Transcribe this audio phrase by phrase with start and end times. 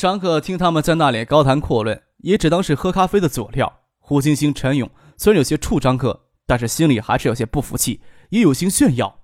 [0.00, 3.80] 张克听他们在那里高谈阔论，也只当是喝咖啡的佐料。
[3.98, 8.00] 胡星星、陈勇虽然有些怵张克，但是心里还是有些不服气，
[8.30, 9.20] 也有心炫耀。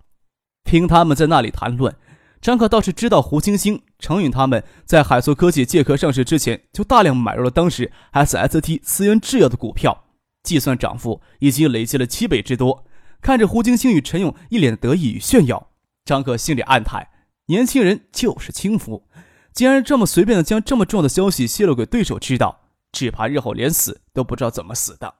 [0.64, 1.96] 听他们在那里谈论，
[2.42, 10.04] 张克倒是知道胡星星、陈勇他们在海硕科技借壳上市之前，就大量买入了当时 SST 思源制药的股票，
[10.42, 12.84] 计算涨幅已经累积了七倍之多。
[13.22, 15.70] 看着胡星星与陈勇一脸得意与炫耀，
[16.04, 17.08] 张克心里暗叹：
[17.46, 19.08] 年轻人就是轻浮。
[19.56, 22.60] 竟然这么随便的将这么重要的消息泄露给对手知道，
[22.92, 25.14] 只怕日后连死都不知道怎么死的。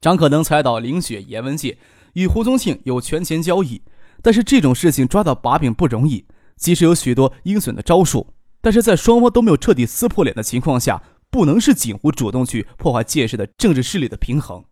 [0.00, 1.76] 张可能猜到林雪、严文界
[2.12, 3.82] 与胡宗庆有权钱交易，
[4.22, 6.24] 但是这种事情抓到把柄不容易。
[6.56, 14.64] 即使有许多阴损的招数，但是在双方都没有彻底撕破脸的情况下，不能是锦湖主动去破坏界势的政治势力的平衡。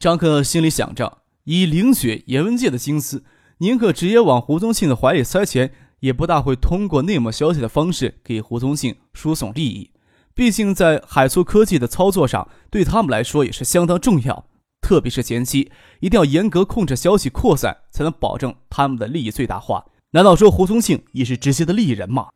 [0.00, 3.22] 张克心里想着，以林雪、严文界的心思，
[3.58, 5.72] 宁可直接往胡宗庆的怀里塞钱。
[6.00, 9.90] 也不大会通过内幕消息的方式给胡宗庆输送利益，
[10.34, 14.46] 毕竟在海苏科技的操作上，对他们来说也是相当重要。
[14.80, 19.84] 特别是前期，一定要严格控制消息扩散，才能保证他们的利益最大化。
[20.12, 22.30] 难道说胡宗庆也是直接的利益人吗？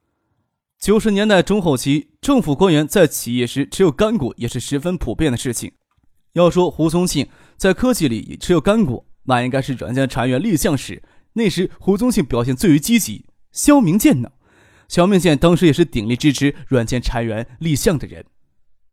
[0.78, 5.72] 九十年代中后期，政府官员在企业时持有干股也是十分普遍的事情。
[6.34, 7.26] 要说胡宗庆
[7.56, 13.24] 在科技里持有干股，那应该是软件产业立项时，那时胡宗庆表现最为积极。
[13.54, 14.32] 肖明建呢？
[14.86, 18.26] 肖明建当时也是鼎力支持软件裁员立项的人，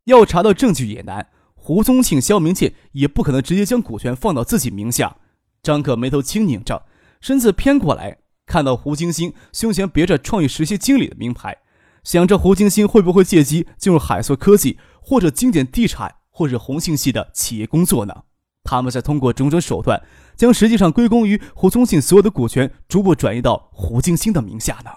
[0.05, 1.27] 要查到证据也难。
[1.53, 5.17] 胡宗庆、肖明建也不可能直接将股权放到自己名下。
[5.61, 6.85] 张可眉头轻拧着，
[7.19, 11.57] 身子偏过来，看到胡金星胸前别着创意实习经理的名牌，
[12.03, 18.23] 想着胡金星会不会借机进入海硕科技或者经典地产或者红信系的企业工作呢？
[18.63, 20.01] 他们在通过种种手段。
[20.35, 24.89] 将实际上归功于胡宗庆所有的股权逐步转移到胡金星的名下呢。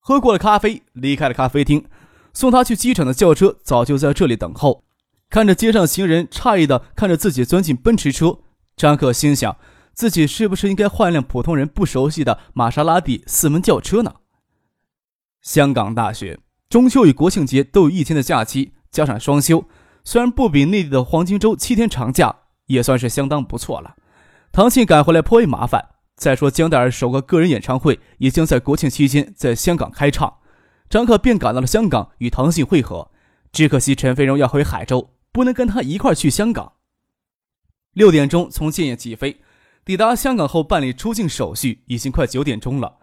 [0.00, 1.84] 喝过了咖啡，离开了咖啡厅，
[2.32, 4.82] 送他去机场的轿车早就在这里等候。
[5.30, 8.38] 看着街上行人诧异的看着自己钻进奔驰车，
[8.76, 9.56] 张克心想：
[9.92, 14.14] 自己是不是应该换一辆普通人不熟悉的玛莎拉蒂四门轿车呢？
[15.42, 19.64] 香港大学中秋与国庆节都有一天的假期，加上双休，
[20.02, 23.96] 虽然不比内地的黄金周七天长假，也算是相当不错了。
[24.52, 25.90] 唐信赶回来颇为麻烦。
[26.16, 30.38] 再说，江黛儿首个个人演唱会已经在国庆期间在香港开唱，
[30.88, 33.10] 张克便赶到了香港与唐信会合。
[33.50, 36.74] 只可惜陈飞荣要回海州，不能跟他一块去香港。
[37.94, 39.40] 六点钟从建业起飞，
[39.84, 42.98] 抵达香港后办理出境手续，已经快九点钟了。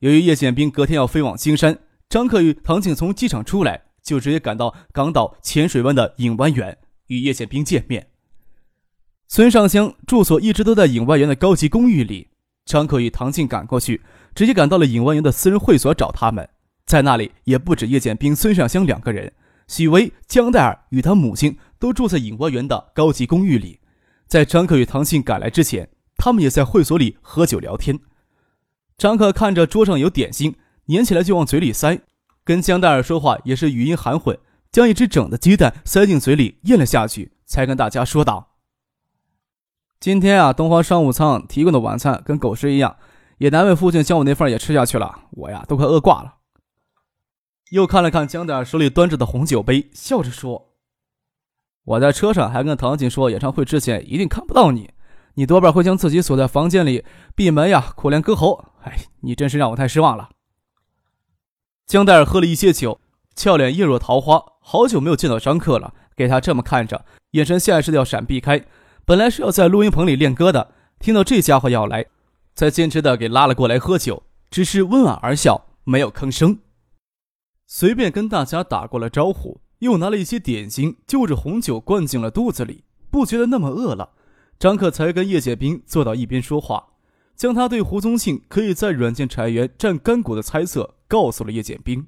[0.00, 8.08] 由于叶剑兵隔天要飞往金山，张克与唐静从机场出来就直接赶到港岛浅水湾的影湾园与叶剑兵见面。
[9.34, 12.28] 孙尚香住所一直都在影外园的高级公寓里。
[12.66, 14.00] 张可与唐静赶过去，
[14.32, 16.48] 直接赶到了影外园的私人会所找他们。
[16.86, 19.32] 在那里也不止叶剑兵、孙尚香两个人，
[19.66, 23.80] 许巍、江黛儿与他母亲都住在影外园的高级公寓里。
[24.28, 27.98] 在张可与唐静赶来之前，他们也在会所里喝酒聊天。
[28.96, 30.54] 张可看着桌上有点心，
[30.86, 31.98] 粘起来就往嘴里塞，
[32.44, 34.38] 跟江黛儿说话也是语音含混，
[34.70, 38.53] 将一只整的鸡蛋塞进嘴里咽了下去，才跟大家说道。
[40.04, 42.94] 今天啊，东方商务舱提供的晚餐跟狗食一样，
[43.38, 46.34] 也难为父亲将我那份也吃下去了，我呀都快饿挂了。
[47.70, 50.74] 又看了看江点手里端着的红酒杯，笑着说
[51.86, 54.90] ：“我在车上还跟唐锦说，演唱会之前一定看不到你，
[55.36, 57.02] 你多半会将自己锁在房间里
[57.34, 58.62] 闭门呀，苦练歌喉。
[58.82, 60.28] 哎，你真是让我太失望了。”
[61.88, 63.00] 江黛儿喝了一些酒，
[63.34, 68.62] 俏脸映若桃花，好久没有见到张克了，给他这么看着，眼神下意识的要闪避开。
[69.06, 72.06] 本来是要在录音棚里练歌的，听到这家伙要来，
[72.54, 76.58] 才坚持的给拉了过来喝酒，只是温婉而笑，没有吭声。
[77.66, 84.12] 随便跟大家打过了招呼，又拿了一些点心，就着红酒灌进了肚子里，不觉得那么饿了。
[84.58, 86.94] 张克才跟叶剑兵坐到一边说话，
[87.36, 92.06] 将他对胡宗庆可以在软件产业园占干股的猜测告诉了叶剑兵。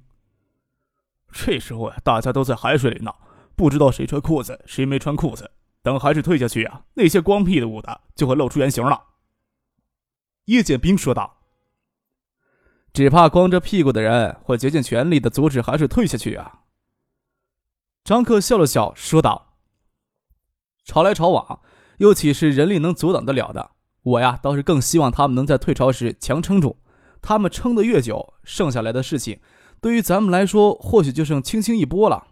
[1.31, 3.14] 这时候呀，大家都在海水里闹，
[3.54, 5.50] 不知道谁穿裤子，谁没穿裤子。
[5.86, 9.04] 等海水退下去啊，那些光屁的武的就会露出原形了。”
[10.46, 11.44] 叶剑兵说道。
[12.92, 16.62] “只怕光着屁股的人会竭尽全力的阻止海水退下去啊。”
[18.02, 19.54] 张克笑了笑，说道
[20.84, 21.60] ：“潮来潮往，
[21.98, 23.70] 又岂是人力能阻挡得了的？
[24.02, 26.80] 我呀，倒是更希望他们能在退潮时强撑住。
[27.22, 29.38] 他们撑得越久，剩下来的事情，
[29.80, 32.26] 对于咱们来说，或许就剩轻轻一波了。”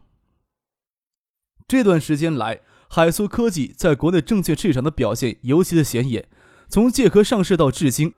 [1.66, 6.28] 这段时间来，海苏科技在国内证券市场的表现尤其的显眼。
[6.68, 8.14] 从借壳上市到至今，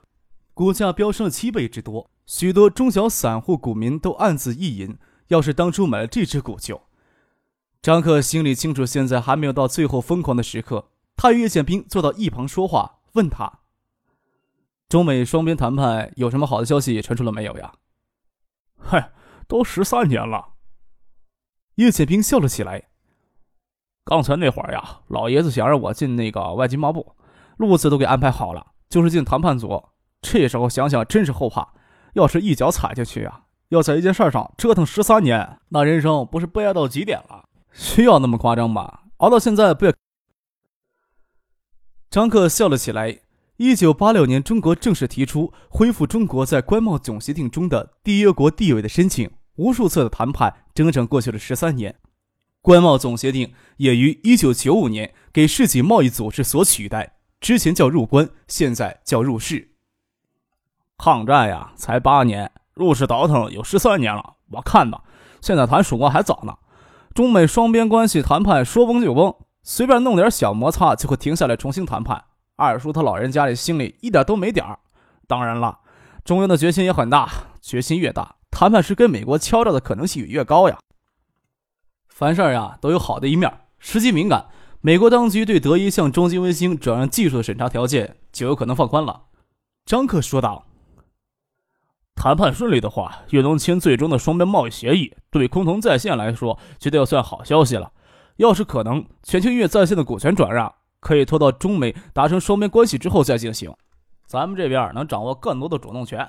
[0.55, 4.97] 股价飙升了七倍之多，许多中小散户股民都暗自意淫。
[5.29, 6.83] 要是当初买了这只股就……
[7.83, 10.89] 张克心里清楚，现在还没有到最后疯狂的时刻。
[11.17, 13.61] 他与叶剑兵坐到一旁说话，问他
[14.89, 17.75] ：“中美双边谈判有什么好的消息传出了没有呀
[18.79, 19.13] ？”“嗨，
[19.49, 20.55] 都十三年了。”
[21.77, 22.89] 叶剑兵笑了起来。
[24.07, 27.17] 刚才那会儿呀，老爷子想让我进那个外经贸部，
[27.57, 29.83] 路子都给安排好了，就是进谈判组。
[30.23, 31.75] 这时候想想真是后怕，
[32.13, 37.47] 要是一脚踩下去啊，要在一件事上折腾十三年，那人生不是悲哀到极点了？
[37.73, 39.01] 需要那么夸张吗？
[39.17, 39.93] 熬到现在不要。
[42.09, 43.19] 张克笑了起来。
[43.57, 51.97] 一九八六年，中国正式提出恢复中国在关贸总协定中的缔约国地位的申请，无数次的谈判，整整过去了十三年。
[52.67, 59.71] 关贸总协定也于一九九五年给世界贸易组织所取代，之前叫入关，现在叫入世。
[60.99, 64.35] 抗战呀，才八年，入世倒腾有十三年了。
[64.51, 65.05] 我看吧，
[65.41, 66.57] 现在谈曙光还早呢。
[67.15, 72.25] 中美双边关系谈判说崩就崩，随便弄点小摩擦就会停下来重新谈判。
[72.57, 74.81] 二叔他老人家里心里一点都没点儿。
[75.29, 75.79] 当然了，
[76.25, 77.31] 中央的决心也很大，
[77.63, 80.77] 决心越大，谈判时跟美国敲诈的可能性也越高呀。
[82.17, 84.49] 凡事啊都有好的一面，时机敏感，
[84.81, 89.25] 美国当局对德一向中金卫星转让技术的审查条件就有可能放宽了。
[89.85, 90.65] 张克说道
[92.17, 97.93] ：“谈判顺利的话，越能签最终的双边贸易协议，对空投在线来说，绝对要算好消息了。
[98.37, 103.71] 要是可能，全球音乐在线的股权转让可以拖到中美达成双边关系之后再进行，
[104.27, 106.27] 咱们这边能掌握更多的主动权。”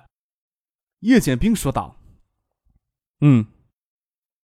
[0.99, 1.95] 叶剑兵说道
[3.21, 3.45] ：“嗯。”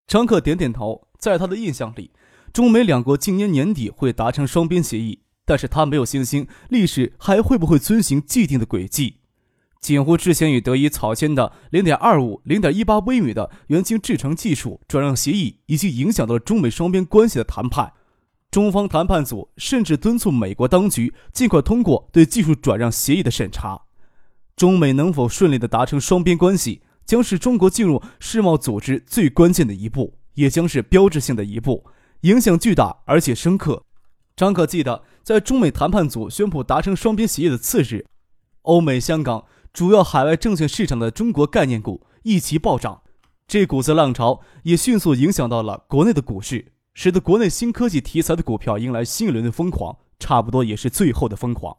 [0.05, 1.07] 张克点点头。
[1.21, 2.09] 在他的印象里，
[2.51, 9.17] 中美两国今年年底会达成双边协议，但是他没有信心历史还会不会遵循既定的轨迹。
[9.79, 17.93] 锦湖之前与德仪草签的零点二五、零点一八微米的元晶制成技术转让协议，已经影响到了中美双边关系的谈判。
[18.49, 23.83] 中方谈判组甚至敦促美国当局尽快通过对技术转让协议的审查。
[24.55, 30.17] 中美能否顺利的达成双边关系，将是中国进入世贸组织最关键的一步。
[30.35, 31.85] 也将是标志性的一步，
[32.21, 33.83] 影响巨大而且深刻。
[34.35, 38.05] 张可记得，在中美谈判组宣布达成双边协议的次日，
[38.63, 43.03] 欧美、香港主要海外证券市场的中国概念股一齐暴涨，
[43.47, 51.77] 这股子浪潮也迅速影响到了国内的股市，使得国内新科技题材的股票迎来新一轮的疯狂，差不多也是最后的疯狂。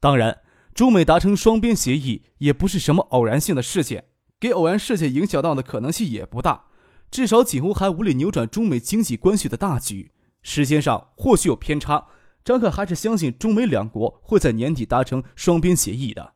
[0.00, 0.38] 当然，
[0.72, 4.04] 中美达成双边协议也不是什么偶然性的事件，
[4.40, 6.66] 给偶然事件影响到的可能性也不大。
[7.12, 10.10] 至少几乎还无力扭转中美经济关系的大局。
[10.42, 12.06] 时间上或许有偏差，
[12.42, 16.32] 张克还是相信中美两国会在年底达成双边协议的。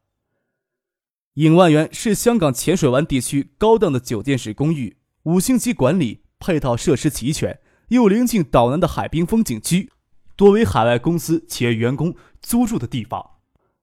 [1.35, 9.91] 影万园是香港浅水湾地区高档的酒店式公寓，五星级管理，配套设施齐全，又临近岛南的海滨风景区，
[10.37, 13.31] 多为海外公司企业员工租住的地方。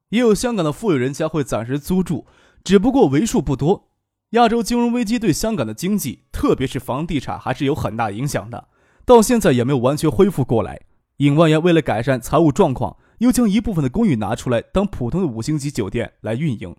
[0.09, 2.27] 也有香港的富有人家会暂时租住，
[2.63, 3.89] 只不过为数不多。
[4.33, 8.67] 亚洲金融危机对香港的经济，特别是房地产，还是有很大影响的。
[9.05, 10.81] 到现在也没有完全恢复过来。
[11.17, 16.75] 尹万元为了改善财务状况，又将一部分的公寓拿出来当普通的五星级酒店来运营。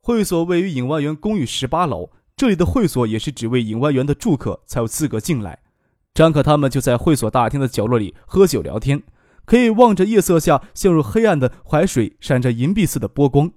[0.00, 5.58] 会所位于尹万源公寓十八楼，这里的会所也是只为尹万源的住客才有资格进来。
[6.14, 9.02] 张可他们就在会所大厅的角落里喝酒聊天，
[9.44, 13.52] 可以望着夜色下陷入黑暗的海水，闪着银币似的波光。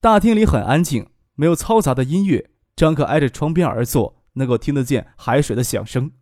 [0.00, 1.08] 大厅里很安静。
[1.34, 6.12] 没有嘈杂的音乐，张克挨着窗边而坐，能够听得见海水的响声，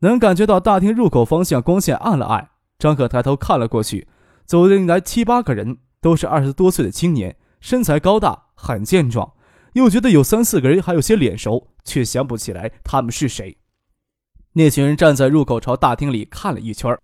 [0.00, 2.50] 能感觉到大厅入口方向光线暗了暗。
[2.78, 4.06] 张克抬头看了过去，
[4.44, 9.32] 走进来七八个人，都是二十多岁的青年，身材高大，很健壮。
[9.74, 13.58] 又觉得有三四个人还有些脸熟，却想不起来他们是谁。
[14.54, 16.96] 那群人站在入口朝大厅里看了一圈，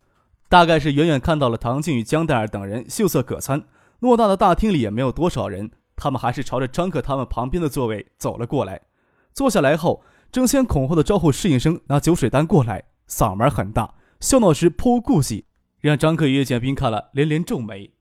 [0.49, 3.64] 大概是远远看到了唐静与江黛儿等人秀色可餐。
[4.00, 5.70] 偌大的大厅里也没有多少人。
[5.96, 8.82] 他们还是朝着张克他们旁边的座位走了过来，
[9.32, 15.44] 坐下来后，争先恐后的招呼侍应生拿酒水单过来，嗓门很大，笑闹时颇无顾忌，
[15.80, 17.92] 让张克与叶剑兵看了连连皱眉。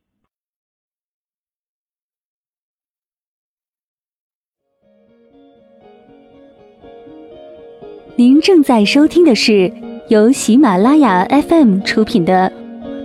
[8.16, 9.74] 您正在收听的是
[10.08, 12.52] 由喜马拉雅 FM 出品的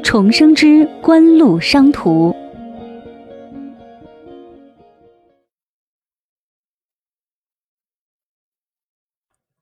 [0.03, 2.31] 《重生之官路商途》。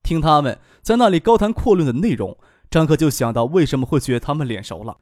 [0.07, 2.37] 听他们在那里高谈阔论的内容，
[2.71, 4.95] 张克就想到为什么会觉得他们脸熟了。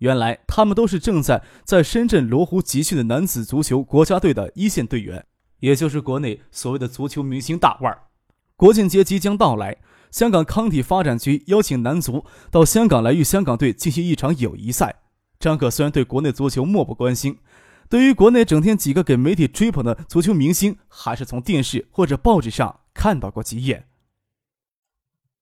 [0.00, 5.24] 原来他们都是正在在深圳罗湖集训的男子足球国家队的一线队员，
[5.60, 8.02] 也就是国内所谓的足球明星大腕儿。
[8.54, 9.78] 国庆节即将到来，
[10.10, 14.96] 香港康体发展局邀请男足到香港来与香港队进行一场友谊赛。
[15.38, 17.38] 张可虽然对国内足球漠不关心，
[17.88, 23.86] 对于国内整天几个给媒体追捧的足球明星，还是从电视或者报纸上看到过几眼。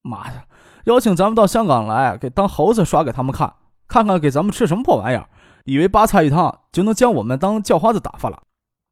[0.09, 0.45] 妈的，
[0.85, 3.55] 邀请咱们到香港来，给当猴子耍给他们看，
[3.87, 5.29] 看看给咱们吃什么破玩意儿，
[5.65, 8.43] 以为八菜一汤就能将我们当叫花子打发了？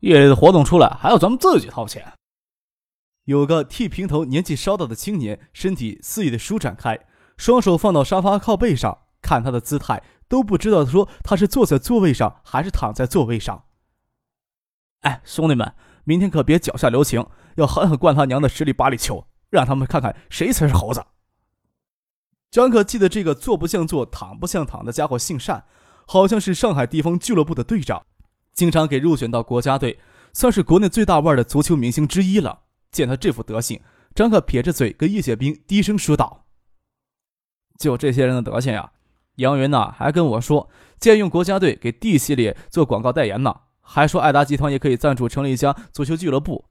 [0.00, 2.12] 夜里的活动出来还要咱们自己掏钱。
[3.24, 7.00] 有个剃平头、年纪稍大的青年，身体肆意的舒展开，
[7.36, 13.64] 双手放到沙发靠背上，看他的姿态，都不知道说他是坐在座位上还是躺在座位上。
[15.00, 15.72] 哎，兄弟们，
[16.04, 19.26] 明天可别脚下留情，要狠狠灌他娘的十里八里球！
[19.50, 21.04] 让他们看看谁才是猴子。
[22.50, 25.64] 张可记得这个坐不像坐、躺不像躺的家伙姓单，
[26.06, 28.06] 好像是上海地方俱乐部的队长，
[28.54, 29.98] 经常给入选到国家队，
[30.32, 32.60] 算是国内最大腕的足球明星之一了。
[32.90, 33.80] 见他这副德行，
[34.14, 36.46] 张可撇着嘴跟叶宪兵低声说道
[37.78, 38.92] ：“就这些人的德行呀！
[39.34, 46.64] 杨云呐还跟我说，借用国家队给 D 系列做广告代言呢，还说爱达集团也可以赞助成立一家足球俱乐部。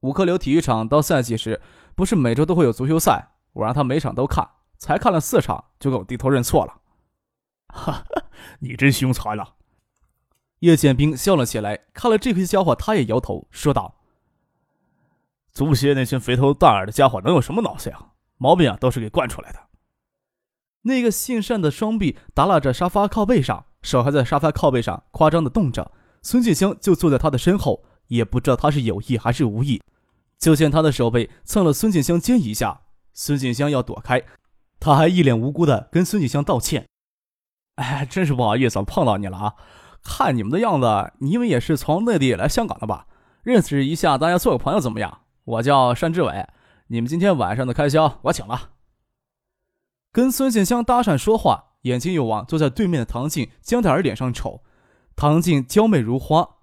[0.00, 1.58] 五棵柳体育场到赛季时。”
[1.94, 6.80] 不是每周都会有足球赛，我让他每场都看，才看了四场就给我低头认错了。
[7.68, 8.04] 哈，
[8.60, 9.54] 你真凶残了！
[10.60, 13.96] 叶剑兵笑了起来，看了这批家伙，他也摇头说道
[15.52, 17.98] ：“足协那群肥头大耳的家伙能有什么脑子呀？
[18.36, 19.58] 毛病啊都是给惯出来的。”
[20.84, 25.92] 那个姓单的双臂耷拉着沙发靠背上，手还在沙发靠背上夸张的动着。
[26.22, 29.82] 孙建香就坐在他的身后，也不知道他是有意还是无意。
[30.42, 32.80] 就见他的手背蹭了孙锦香肩一下，
[33.14, 34.24] 孙锦香要躲开，
[34.80, 36.88] 他还一脸无辜的跟孙锦香道歉
[37.76, 39.54] ：“哎，真是不好意思碰到你了啊！
[40.02, 43.06] 看你们的样子，你们也是从内地来香港的吧？
[43.44, 45.20] 认识一下，大家做个朋友怎么样？
[45.44, 46.48] 我叫单志伟，
[46.88, 48.70] 你们今天晚上的开销我请了。”
[50.10, 54.64] 跟孙锦香搭讪说话，眼睛又往坐在对面的唐静、江黛儿脸上瞅。
[55.14, 56.56] 唐静娇媚如花，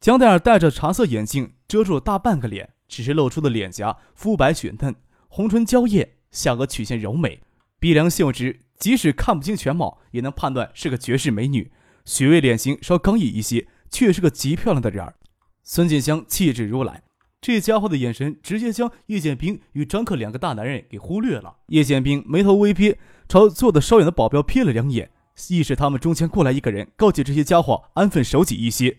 [0.00, 2.72] 江黛儿戴着茶色眼镜，遮住了大半个脸。
[2.88, 4.94] 只是露出的脸颊肤白雪嫩，
[5.28, 7.40] 红唇娇艳，下颚曲线柔美，
[7.78, 11.70] 鼻梁秀直，即使看不清全貌，也能判断是个绝世美女。
[12.04, 15.14] 许巍脸型稍刚毅一些，却是个极漂亮的人儿。
[15.62, 17.02] 孙锦香气质如兰，
[17.40, 21.56] 这家伙的眼神直接将叶剑兵与张克两个大男人给忽略了。
[21.68, 25.10] 叶剑兵眉头微撇，朝坐的稍远的保镖瞥了两眼，
[25.48, 28.98] 意识他们中间过来一个人，告诫这些家伙安分守己一些。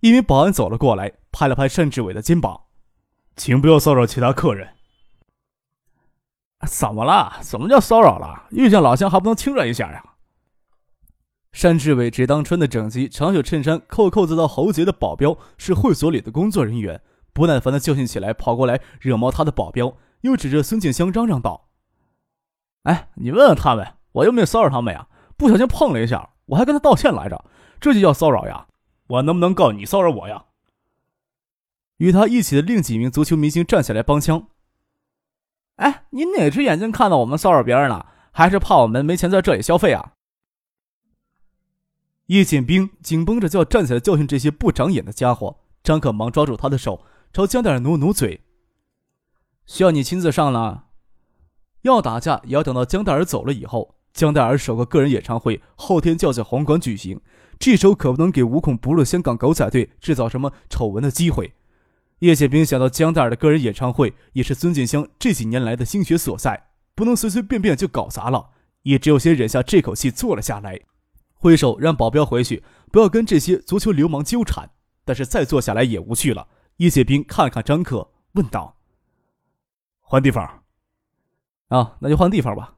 [0.00, 2.60] 一名保安走了过来，拍了拍单志伟的肩膀。
[3.36, 4.68] 请不要骚扰其他客人。
[6.66, 7.38] 怎么了？
[7.40, 8.46] 怎么叫骚扰了？
[8.50, 10.04] 遇见老乡还不能亲热一下呀？
[11.60, 17.00] 单志伟只当穿的整齐长袖衬衫扣扣子到喉结的保镖是会所里的工作人员，
[17.32, 21.68] 不耐烦的教训起来，跑过来惹毛他的保镖又指着孙静香嚷嚷道
[22.84, 25.08] ：“哎，你问问他们，我又没有骚扰他们呀？
[25.36, 27.44] 不小心碰了一下，我还跟他道歉来着，
[27.80, 28.66] 这就叫骚扰呀？
[29.08, 30.44] 我能不能告你骚扰我呀？”
[31.98, 34.48] 与他一起的另几名足球明星站起来帮腔。
[35.76, 38.06] 哎，你哪只眼睛看到我们骚扰别人了？
[38.30, 40.12] 还是怕我们没钱在这里消费啊？
[42.26, 45.58] 叶剑兵紧绷着就要站起来教训这些不长眼的家伙。
[45.82, 48.42] 张可忙抓住他的手，朝江黛儿努努嘴
[49.66, 50.86] ：“需要你亲自上了。
[51.82, 53.96] 要打架也要等到江黛儿走了以后。
[54.12, 57.20] 江黛儿首个个人演唱会后天就要在红馆举行，
[57.58, 61.54] 这时候可不能给无孔不入的香港狗仔队制造什么丑闻的机会。”
[62.22, 68.50] 叶剑兵想到江黛儿的个人演唱会也是孙建香这几年来的心血所在，不能随随便便就搞砸了，
[68.82, 70.78] 也只有先忍下这口气坐了下来，
[71.34, 72.62] 挥手让保镖回去，
[72.92, 74.70] 不要跟这些足球流氓纠缠。
[75.04, 76.46] 但是再坐下来也无趣了。
[76.76, 78.76] 叶剑兵看看张克，问道
[79.98, 80.62] ：“换地方？
[81.70, 82.76] 啊，那就换地方吧。”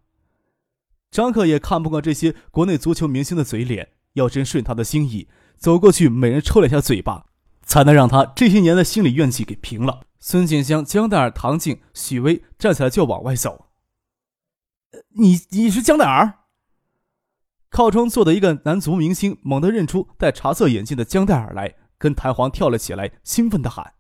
[1.12, 7.26] 张克也看不惯这些国内足球明星的嘴脸，要真顺他的心意，走过去，每人抽了一下嘴巴。
[7.64, 10.02] 才能让他这些年的心理怨气给平了。
[10.18, 13.66] 孙锦香、江黛儿、唐静、许巍站起来就往外走。
[15.16, 16.40] 你你是江黛儿？
[17.68, 23.94] 靠窗坐的一个男足明星猛地认出戴茶色眼镜的江黛儿来，跟弹簧跳了起来，兴奋的喊：“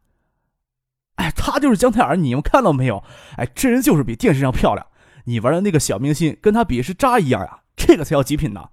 [1.16, 2.16] 哎，她就是江黛儿！
[2.16, 3.02] 你们看到没有？
[3.36, 4.86] 哎，这人就是比电视上漂亮。
[5.24, 8.68] 你玩的那个小明星跟他比是渣一样呀，这个才叫极品呢！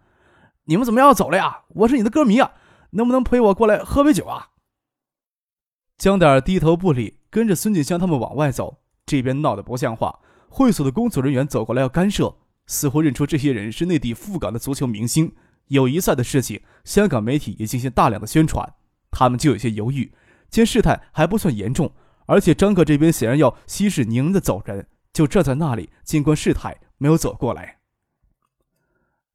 [0.66, 1.62] 你们怎么样要走了呀？
[1.70, 2.52] 我是你的歌迷啊，
[2.92, 4.50] 能不能陪我过来喝杯酒啊？
[6.02, 8.80] 江大儿低头不理，跟着孙锦香他们往外走。
[9.06, 10.18] 这边闹得不像话，
[10.50, 15.32] 会所的工作人员走过来要干涉，似乎认出这些人是内地赴港的足球明星。
[15.68, 18.68] 友谊赛的事情，香港媒体也进行大量的宣传，
[19.12, 20.12] 他们就有些犹豫。
[20.50, 21.94] 见事态还不算严重，
[22.26, 27.78] 而且张克这边显然要息事宁人的走人，就站在那里静观事态，没有走过来。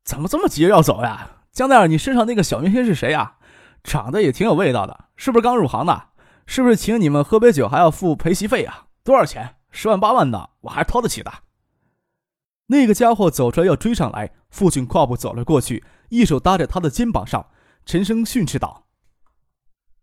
[0.03, 1.43] 怎么这么急着要走呀？
[1.53, 3.37] 江大儿，你身上那个小明星是谁呀？
[3.85, 6.09] 长得也挺有味道的，是不是刚入行的？
[6.47, 8.87] 是不是请你们喝杯酒还要付陪席费啊？
[9.05, 9.57] 多少钱？
[9.71, 11.33] 十万八万的，我还掏得起的。
[12.69, 17.49] 那个家伙走出来要追上来，父亲跨步走了过去，一手搭在他的肩膀上，
[17.85, 18.87] 沉声训斥道：“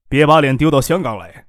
[0.07, 1.47] 别把脸丢到香港来！”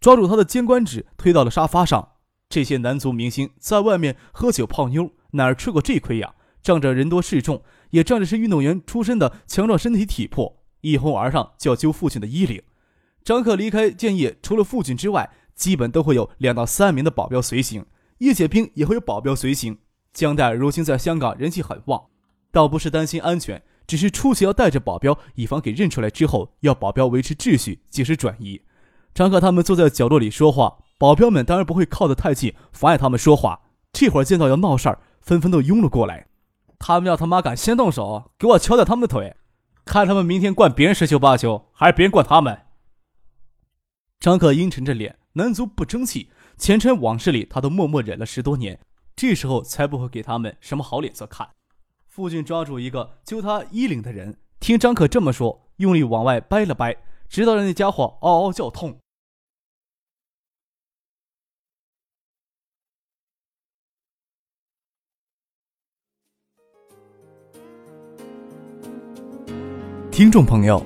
[0.00, 2.12] 抓住他的肩关指，推到了沙发上。
[2.48, 6.34] 这些男足明星在外面喝酒泡妞，哪儿吃过这亏呀？
[6.62, 12.62] 仗着人多势众，也仗着是运动员出身的强壮身体体魄，一哄而上就要揪父亲的衣领。
[13.22, 17.84] 张克离开建业，除了父亲之外，基本都会有两到三名的保镖随行。
[18.18, 19.78] 叶解兵也会有保镖随行。
[20.12, 22.02] 江代如今在香港人气很旺，
[22.50, 28.60] 倒不是担心安全，只是出去要带着保镖，以防给认出来之后，要保镖维持秩序，及时转移。
[29.14, 33.60] 张克他们坐在角落里说话，保镖们当然不会靠得太近，妨碍他们说话。
[33.92, 36.26] 这会儿见到要闹事儿，纷纷都拥了过来。
[36.78, 39.36] 他们要他妈敢先动手，给我敲掉他们的腿，
[39.84, 42.58] 看他们明天灌别人十球八球，还是别人灌他们。
[44.20, 48.78] 张克阴沉着脸，男足不争气，前尘往事里他都默默忍了十多年，
[49.16, 51.48] 这时候才不会给他们什么好脸色看。
[52.06, 56.94] 父亲抓住一个揪他衣领的人，听张克这么说，用力往外掰了掰，
[57.30, 58.98] 直到让那家伙嗷嗷叫痛。
[70.12, 70.84] 听众朋友，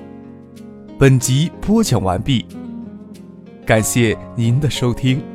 [0.97, 2.45] 本集播讲完毕。
[3.65, 5.34] 感谢您的收听。